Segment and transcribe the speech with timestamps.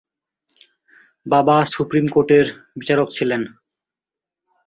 [1.25, 2.45] বাবা সুপ্রিম কোর্টের
[2.75, 3.41] বিচারক ছিলেন।